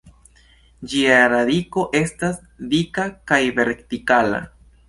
[0.93, 2.41] Ĝia radiko estas
[2.75, 4.43] dika kaj vertikala.